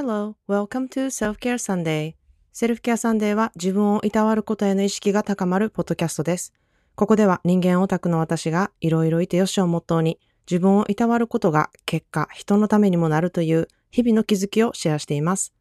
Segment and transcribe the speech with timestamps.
[0.00, 2.14] Hello, welcome to Self-Care Sunday.
[2.52, 6.54] セルフケアサンデーは自分をいたわることへの意識が高まるポッドキャストです。
[6.94, 15.52] ここでは人間オタクの私がいろいろいてよしをモットーに自分をいたわることが結果人のためにもなるという日々の気づきをシェアしています。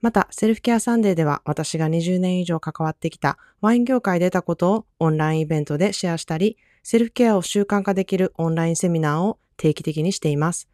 [0.00, 10.68] また、セルフケアサンデーでは私が20年以上関わってきたワイン業界で得たことをオンラインイベントでシェアしたり、セルフケアを習慣化できるオンラインセミナーを定期的にしています。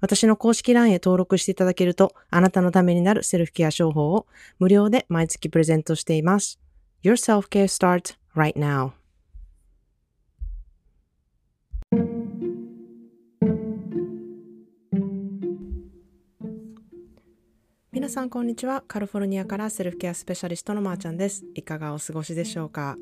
[0.00, 4.26] 私の公式 LINE へ登録していただけると、あなたのためになるセルフケア商法を
[4.58, 6.58] 無料で毎月プレゼントしています。
[7.02, 8.92] Your self-care starts right now.
[17.92, 18.82] 皆さんこんにちは。
[18.88, 21.44] カリフォルニアからセルフケアスペシャリストのまーちゃんです。
[21.54, 22.96] いかがお過ごしでしょうか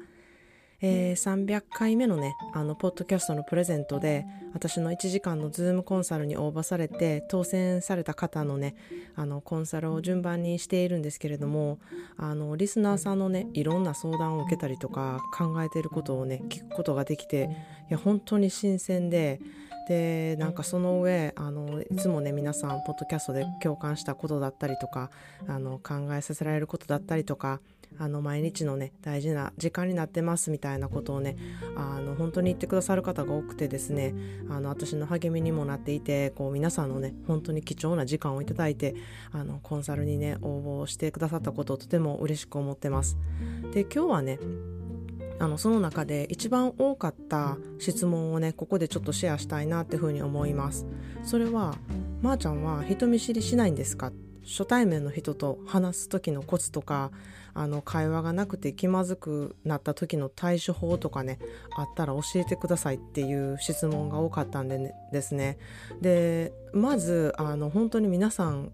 [0.81, 8.77] えー、300回目のねあのポッドキャストのプレゼントで私の1時間のズームコンサルに応募されて当選された方のね
[9.17, 11.81] あのコンサルを順番にしているんですけれども
[12.17, 17.51] あのリスナーさんのねいろんな相談を受けたりとか考えていることをね聞くことができて
[17.91, 19.41] いや本当に新鮮で
[19.89, 25.11] でなんかその上あのいつもね皆さんポッドキャストで共感したことだったりとか
[25.49, 27.61] あの考えさせられることだったりとか
[27.99, 31.37] あの毎日のね大事な時間になってますみたいなことをね
[31.77, 34.15] あの本当に言ってくださる方が多くてですね
[34.49, 38.95] あの私の励みにもなっていてこう皆さんのね本当に貴重な時間をいただいて
[39.33, 43.17] あのコンサルにね応募してくださったことをとても嬉しく思ってます。
[43.73, 44.39] で今日はね
[45.41, 50.87] あのその中で一番多かった質問をねここでちょっとシェアしたいなっていうふうに思います。
[51.23, 51.77] それは
[52.23, 54.13] 「まー、あ、ちゃんは人見知りしないんですか?」
[54.49, 57.11] 初対面の人と話す時のコツとか
[57.55, 61.39] あの会話がなくて気まずくなった時の対処法とかね
[61.77, 65.59] あったら教えてくださいっていう質問が多かったんで、ね、ですね。
[66.01, 68.73] でまずあの本当に皆さん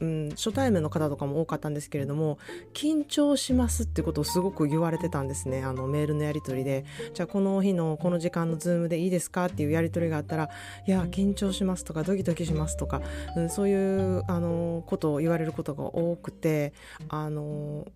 [0.00, 2.38] うん、初対面の方とかも多かったんですけれども
[2.74, 5.62] 緊張しますってことをすごく言われてたんですね。
[5.62, 6.84] あのメールのやり取りで。
[7.14, 10.50] じゃあこの日のこの時間のズームでいいですかっていうやり取りがあったら
[10.86, 13.00] いや緊張しますとかドキドキしますとか、
[13.36, 16.72] うん、そういうあのことを言われることが多くて
[17.08, 17.86] あの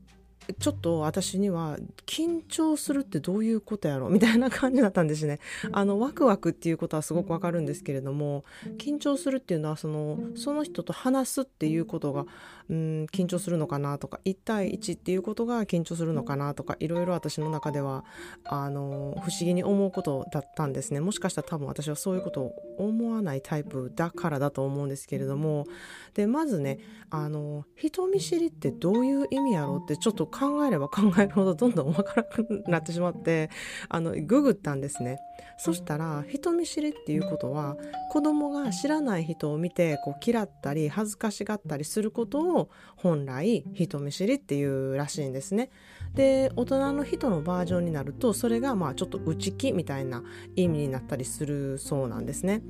[0.53, 5.39] ちょっと私には緊張するってどういうことやろみたいな感じだったんですね。
[5.73, 8.45] あのワクワクっていうことはすごくわかるんですけれども
[8.79, 12.27] 緊張するっていうのはそのその人と話すっていうことが
[12.69, 18.05] うん緊張するのかなとか1対1っていうことが緊張するのかなとかいろいろ私の中では
[18.45, 21.01] あの不思議に思うことだったんですね。
[21.01, 25.67] もしかしたら多分私はそういうことを思わないタイプだからだと思うんですけれども。
[26.15, 26.79] でまずね
[27.11, 33.51] あの人見知りってどういう意味やろうってちょっと考考えれば考えるほどどんどん分からなくなってしまって
[33.91, 35.19] あのググったんですね
[35.59, 37.77] そしたら人見知りっていうことは
[38.11, 45.71] 子供が知らない人を見てこう嫌ったり恥ずかしがったりすることを本来人見知りっていうらしいんですね。
[46.15, 50.25] で大人の人のバージョンになるとそれがまあちょっと内気みたいな
[50.57, 52.63] 意味になったりするそうなんですね。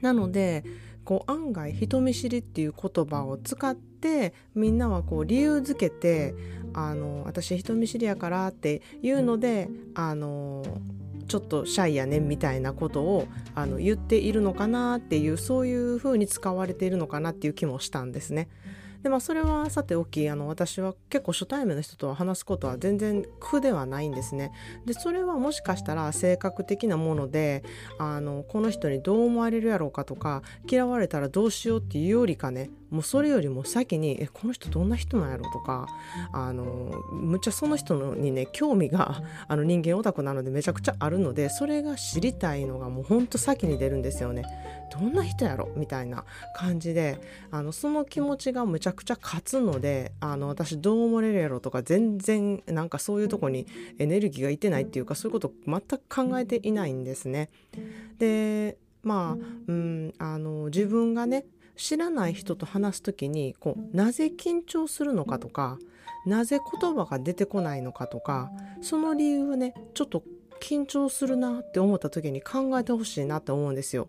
[0.00, 0.64] なので
[1.04, 3.89] こう案外人見知りっていう言葉を使って
[4.54, 6.34] みんなはこう理由づけて
[6.72, 10.62] あの私人見知りやからっていうのであの
[11.26, 18.48] ちょっとシャイやねみたいなことをあの言っているのかなっていうそういうふうに使われているのかなっていう気もしたんですね。
[19.02, 24.52] でまあそれはさておきあの私は結構初対面の人と話すことは全然苦ではないんですね。
[24.84, 27.64] でそれはもしかしたら性格的なもので
[27.98, 35.86] あのこの人にどう思われるやろうかとか嫌われたらどうしようっていうよりかねもうそれよりも先にえこの人どんな人なんやろとか
[36.32, 36.64] あの
[37.12, 44.44] むっちゃその人のにね興味があの人間オタクなのでめちゃくちゃあるのでそれが知りたいのがもうほんと先に出るんですよね。
[44.90, 45.68] どんな人やろ？
[45.76, 46.24] みたいな
[46.56, 47.20] 感じで
[47.50, 53.66] あのその気持ちがむちゃくちゃ勝つのであの私どう思われるやろとか全然なんかそういうとこに
[53.98, 57.50] エネルギーがいってないっていうかそういうこと全く考えていないんですね。
[58.18, 61.46] でまあ、うん、あの自分がね
[61.76, 65.78] 知らない人と話す時にこうなぜ緊張するのかとか
[66.26, 68.50] なぜ言葉が出てこないのかとか
[68.82, 70.22] その理由をねちょっと
[70.60, 74.08] 緊張するなって思った時に考えてほしいなって思うんですよ。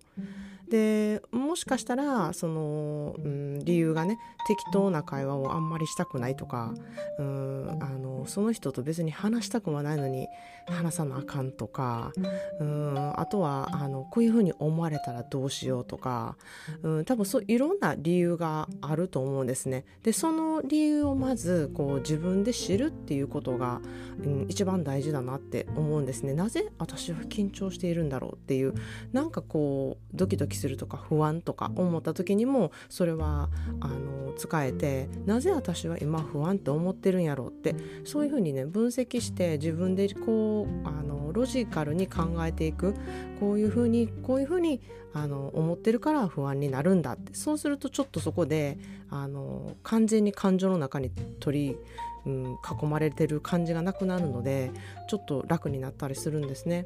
[0.71, 6.73] でもしかしたらその、うん、理由がね適当な会話をあんまりしたくないとか、
[7.19, 10.27] うん、あのその人と別に話したくはないのに
[10.67, 12.13] 話さなあかんとか、
[12.59, 16.37] うん、あとはあのこういうふうに思われたらどうしようとか、
[16.83, 19.83] うん、多分そういろんな理由があると思うんですね。
[20.03, 23.81] でその理由をまずこう自分で知るっていうことが、
[24.23, 26.33] うん、一番大事だなって思うんですね。
[26.33, 28.73] なぜ私は緊張しているんだろうっていう
[29.11, 33.49] なんかこうドキドキするとか不安とか思った時にもそれは
[33.79, 37.75] あの使えてなぜ私は今不安って思ってるんやろうって
[38.05, 42.93] そういうふうにね分析して自分でこうあのロジカルに考えていく
[43.39, 44.81] こういうふうにこういうふうに
[45.13, 48.77] あの思ってるから不安になるんだってそうするとちょっとそこで
[49.09, 51.09] あの完全に感情の中に
[51.39, 51.77] 取り
[52.25, 54.71] うん、囲まれてる感じがなくなるので
[55.09, 56.85] ちょっと楽になったりするんですね。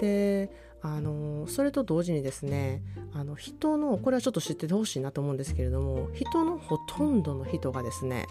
[0.00, 0.50] で
[0.82, 2.82] あのそれと同時にですね
[3.12, 8.26] あの人のこれはちょっと知っててほしいなと思うんですけれども人のほとんどの人がですね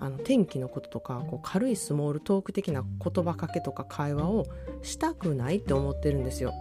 [0.00, 4.46] あの天気のこととかこう軽いスモールトーク的な言葉かけとか会話を
[4.82, 6.52] したくないって思ってるんですよ。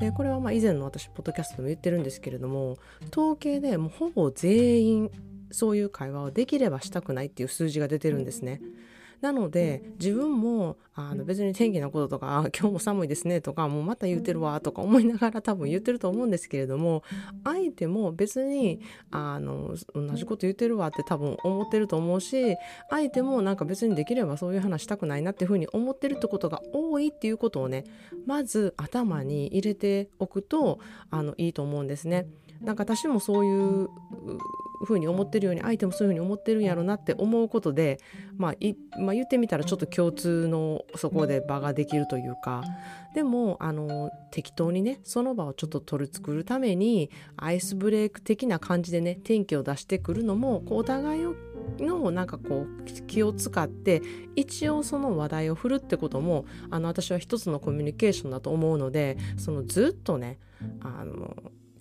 [0.00, 2.76] でこれはまあ以前の私ポッドキャストでも言ってるんですけれども
[3.12, 5.10] 統計でもうほぼ全員
[5.52, 8.60] そういう会話をできればしたくないっていう数字が出てるんですね。
[9.20, 17.02] なので自分もあの別に天気のこととか今日も寒いですねとかもうまた言うてるわとか思いながら多分言ってると思うんですけれども
[17.42, 18.80] 相手も別に
[19.10, 22.56] あの同じこと言ってるわって多分思ってると思うし
[22.90, 27.84] 相手もなんか別にできればそういう話したくないなっていうふうに思ってるってことが多いっていうことをね
[28.26, 30.78] まず頭に入れておくと
[31.10, 32.26] あのいいと思うんですね。
[32.60, 33.88] なんか私もそういう
[34.84, 38.00] ふうに思ってるように相手もそういうふうに思ってるんやろうなって思うことで、
[38.36, 42.64] まあいまあ、言ってみたらちょっと共通のそこで場ができるというか
[43.14, 51.34] でもあの適当にねその場をちょっと取る作るためにアイスブレイク的な感じでね天気を出してくるのもこうお互いを
[51.78, 54.02] のなんかこう気を使って
[54.36, 60.38] 一応その話題を振るってこともあの私は一つのコミュニケーションだと思うのでそのずっとね
[60.80, 61.34] あの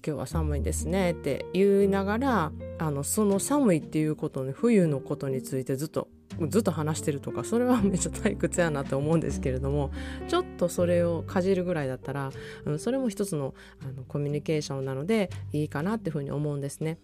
[0.06, 6.10] 今日は寒いですねって言いながらあのその寒いっていうことね冬のことについてずっと
[6.50, 9.92] ずっと話してるとかそれはめっちゃ退屈やなって思うんですけれども
[10.28, 12.32] ちょっとそれをかじるぐらいだったら、
[12.66, 16.98] うん、それも一つのあのコミュニケーションなのでいいかなっていうふうに思うんですね。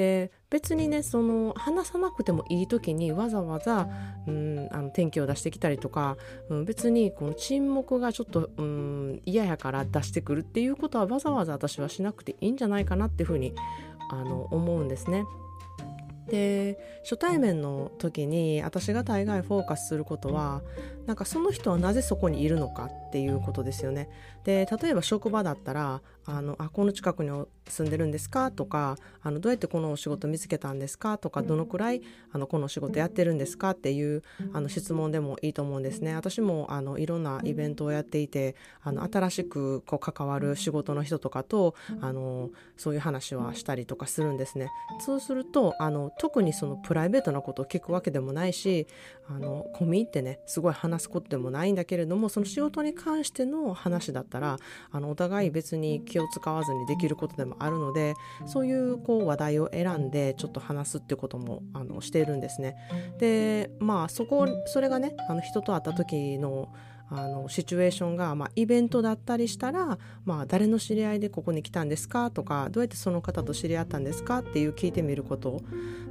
[0.00, 3.86] で別にねその話さなくてもいい時にわざわざ、
[4.26, 6.16] うん、あの天気を出してきたりとか、
[6.48, 13.52] うん、別にこの沈黙がちょっと、うん、嫌やから出してくるっていうことはわざわざ私はしなくていいんじゃないかなっていうふうに
[14.10, 15.26] あの思うんですね。
[16.28, 20.62] で初対面の時に私が大概フォーカスすることは
[21.06, 24.08] なんかその人はなぜそこにいるのかっていうことですよね。
[24.44, 27.30] で例えば職場だったらあのあこの近くに
[27.66, 28.50] 住んでるんですか？
[28.50, 31.18] とかあのどうやってこのお仕事見つけたんですか？
[31.18, 32.02] とかどのくらい
[32.32, 33.70] あのこの仕事やってるんですか？
[33.70, 36.14] っていうあの質問でもいいと思うんですね。
[36.14, 44.68] 私もあのいろんなイベントをやっていてあの新しくこう関わる仕事の人とかとあのそういう話はしたりとかするんですね。
[45.00, 48.86] そうするとあの特にそのプライベートなことを聞くわけでもないし
[49.28, 54.58] あの込み入ってねすごい話すことでもないんだけれどもその仕事に関しての話だったら
[54.90, 58.14] あのお互い別に気を使わずにできることでもあるので
[58.46, 62.76] そういうこう話題を選んでちょっと話すってこともあのしているんですね。
[63.18, 66.68] でまあそこそれがねあの人と会った時の
[67.10, 72.30] あのシチュエーションが、まあ、イベントだったりしたら、まあ、誰の知り合いでここに来たんですか？
[72.30, 74.38] とかどうやってその方と知り合ったんですか？
[74.38, 75.60] っていう聞いてみること。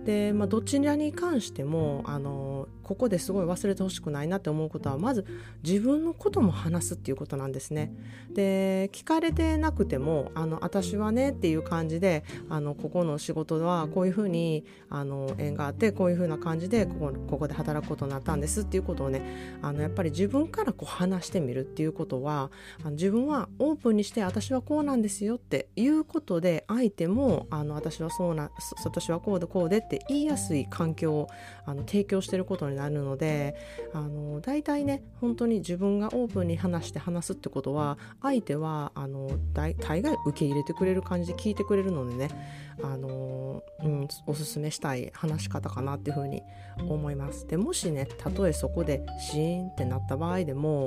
[0.06, 5.26] で、まあ、どちらに関してもあのここですごい忘れてほしくないなって思うことはまず
[5.64, 7.94] 自分のことも話すっていうことなんですね。
[8.34, 22.52] で聞かれてなくてもあの私はねっていう感じであのここの仕事はこういうふうにあの縁があってこういうふうな感じでここここで働くことになったんですっていうことをねあのやっぱり自分からこう話してみるっていうことは
[22.92, 28.52] 自分はオープンにして私はこうなんですよっていうことで相手もあの私はそうな
[28.84, 31.30] 私はこうでこうでって言いやすい環境を
[31.66, 33.56] あの提供してることになるので
[33.94, 42.30] あの大体ね本当に自分がオープンに話して話すってことは相手はあの大概受け入れてくれる感じで聞いてくれるのでね
[42.84, 46.42] あの、うん、おすすめしたい話し方かなっていうふうに
[46.88, 47.48] 思います。
[47.48, 50.79] でもしねたとえそこでシーンってなった場合でも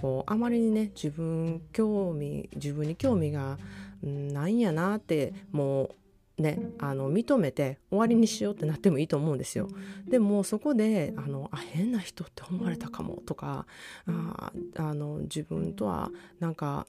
[0.00, 3.58] こうあまりにね自分興味自分に興味が
[4.02, 5.90] ないんやなってもう
[6.38, 9.68] ね、あの認めて終わりにしようってなってもいいと思うんですよ。
[10.06, 13.66] でもそこであのあ変な人って思われたかもとか
[14.06, 16.86] ああの自分とはなんか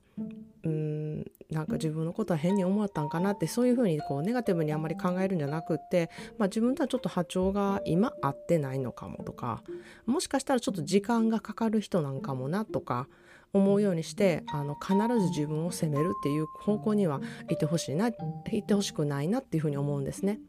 [0.63, 9.63] うんなんか自分のことは変に思ったんかなってそういうふうにこうネガティブにあんまり考えるんじゃなくって、まあ、自分とはちょっと波長が今合ってないのかもとか
[10.05, 13.07] もしかしたらちょっと時間がかかる人なんかもなとか
[13.53, 20.39] 思うようにしてあの必ず自分を責めるっていう方向にはいてほしいな行ってほしくないなっていうふうに思うんですね。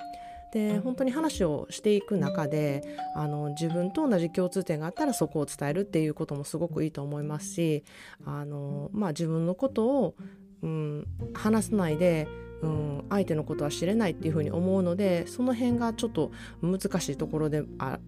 [0.52, 2.82] で本当に話をしていく中で
[3.14, 7.84] あの自分と同じ共通点があったらそこを伝えるっていうこともすごくいいと思いますし
[8.24, 10.14] あの、まあ、自分のことを、
[10.62, 12.26] うん、話さないで
[12.62, 17.62] うん、相手のことは知れないっていうふうに思うのでその辺がちょっと難しいところで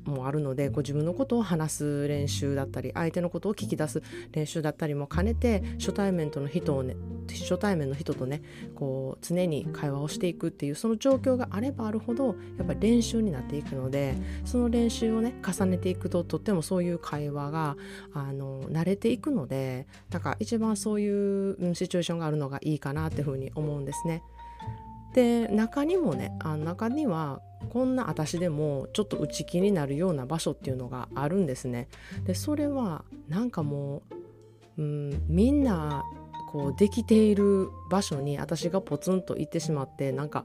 [0.04, 4.02] もあるのでこう自分のことを話す練習だったり相手のことを聞き出す
[4.32, 6.96] 練習だったりも兼ねて初対面との人をね
[7.28, 8.42] 初対面の人とね
[8.74, 17.76] こう常に会話をしていくっていうその状況があればあるほどやっぱり練習になっていくのでその練習をね重ねていくととってもそういう会話が
[18.12, 24.22] あの慣れていくのでだから一番そういうシチュエーションがあるのがいいかなっていうふうに思うんですね。
[25.14, 31.88] で中にもねあ中にはこんな私でもちょっと内気になるような場所っていうのがあるんですね。
[32.24, 34.02] でそれはなんかも
[34.78, 36.02] う、うん、みんな
[36.50, 40.44] こうできている場所に私がポツンと行ってしまってなんか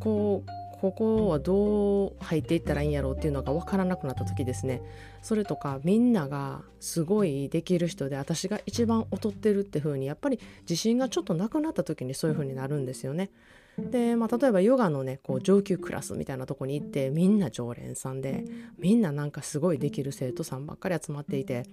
[0.00, 4.82] こうここはどう入っていったらいいんやろうっていうのが分からなくなった時ですね
[5.22, 13.30] それとかみんながすごいできる人で私が一番劣ってるって風にやっぱり自信がちょっとなくなった時にそういう風になるんですよね。
[13.78, 18.44] で、まあ、例えばヨガのねこう上級クラスみたいなとこに行ってみんな常連さんで
[18.78, 21.66] みんななんかすごいできる生徒さんばっかり集まっていて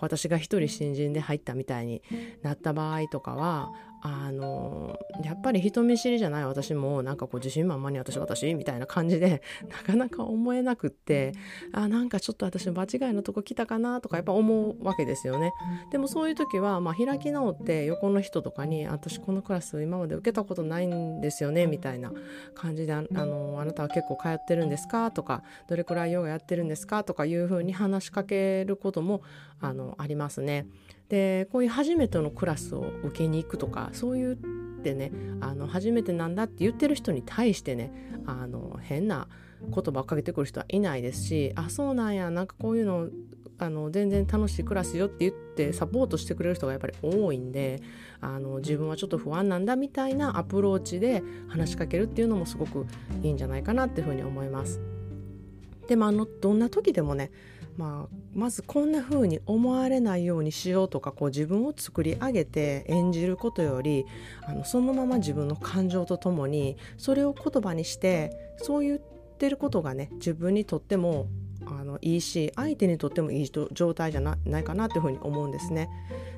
[0.00, 2.02] 私が一人新人で入ったみたいに
[2.42, 11.32] なった場合とかはあのやっぱり人見知りじゃない私もなんかこう自信満々に私私みたいな感じで なかなか思えなくって
[11.72, 15.52] あなんかちょっと私間違いのとこ来たかなとかやっぱ思うわけですよね。
[15.90, 22.12] でもそういう時は、まあ、開き直って横の人とかに私このクラス今まで受けたことないんですよねみたいな
[22.54, 25.10] 感じであのあなたは結構通ってるんですか？
[25.10, 27.02] とかどれくらいヨガやってるんですか？
[27.02, 29.22] とかいうふうに話しかけることも
[29.60, 30.66] あのありますね。
[31.08, 34.38] でこういう初めてのクラスを受けに行くとかそういう
[34.78, 37.92] ってねあの初めてなんだって言ってる人に対してね
[38.26, 39.28] あの変な
[39.62, 43.08] 言葉をかけてくる人はいないですしあそうなんやなんかこういうの
[43.60, 47.82] あの全然楽しいクラスよって言ってサポートしてくれる人がやっぱり多いんで
[48.20, 52.86] あの自分はちょっと不安なんだみたいなアプローチで話しかけるっていうのもすごく
[53.22, 54.80] いいんじゃないかなっていうふうに思います。
[55.88, 57.30] でもあのどんな時でもね
[57.78, 64.04] まあ、まずこんな風に思われないようにしようとかこう自分を作り上げて演じることより
[64.44, 71.28] あのそのまま自分の感情とともにそれを言葉にしてそう言ってることがね自分にとっても
[71.76, 75.88] あのいいし相手にとってもいい状態じゃないかなっていうふうに思うんですね。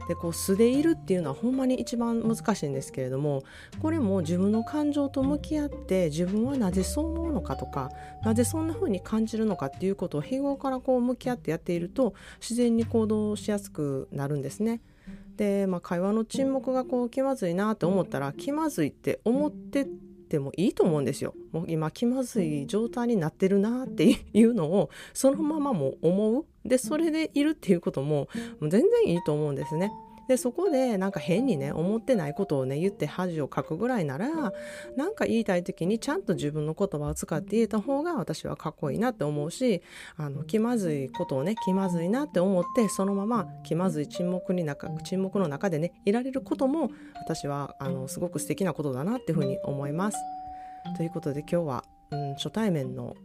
[0.09, 3.45] でこう素でいるっていうのはほんまに一番難しいんですけれども
[3.81, 7.91] これも自分の感情と向き合って自分はなぜそう思うのかとか
[8.25, 14.81] なぜそんな風に感じるのかっていうことを日頃からこう向き合ってやっていると自然に行動しやすくなるんですね。
[15.37, 19.87] で、まあ、会話の沈黙がこう気まずいなって思ったら気まずいって思って
[20.31, 21.35] てもいいと思うんですよ。
[21.53, 26.47] もう今気まずい状態になってるなっていうのをそのままも思う。
[26.65, 28.29] で、それでいるっていうことも
[28.61, 29.91] 全然いいと思うんですね。
[30.31, 34.53] でそこでなんか変にね思ってないことをね言って恥をかくぐらいなら
[34.97, 39.83] なんか言いたい時にちゃんと自分の言葉を使って言えた方が私はかっこいいなって思うし
[40.17, 50.19] あの気まずいことをね気まずいなって思ってそのまま気まずい沈黙に中沈黙の中でねいられることも私はあのすごく素敵なことだなっていうふうに思います。
[50.97, 53.17] ということで今日は、うん、初対面の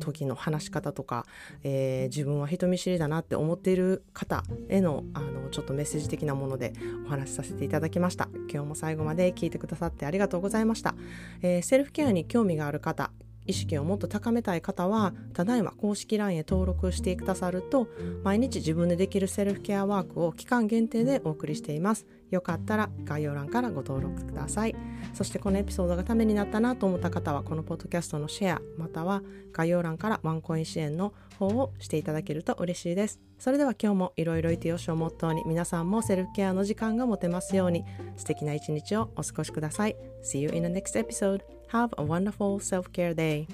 [0.00, 1.26] 時の話し方とか、
[1.62, 6.72] えー、自分は人見知りだなって思っている方へのあのちょっとメッセージ的なもので
[7.06, 8.28] お話しさせていただきました。
[8.52, 10.94] 今日も最後まで聞いてくださってありがとうございました、
[11.42, 13.10] えー、セルフケアに興味がある方
[13.46, 17.88] 意識をもっと高めたい方はただいま公式 LINE へ登録してくださると
[18.22, 22.06] 毎日自分でできるセルフケアワークを期間限定でお送りしています。
[22.34, 24.74] よかったら概要欄からご登録ください。
[25.12, 29.22] そしてこのエピソードがためになったなと思った方はこのポッドキャストのシェアまたは
[29.52, 33.20] 概要欄からワンコイン支援の方をしていただけると嬉しいです。
[33.38, 35.42] それでは今日もいろいろいてよしをモットーに。
[35.46, 37.84] 皆さんもセルフケアの時間が持てますように。
[38.16, 39.96] 素敵な一日をお過ごしください。
[40.22, 41.42] See you in the next episode.
[41.70, 43.46] Have a wonderful self-care day.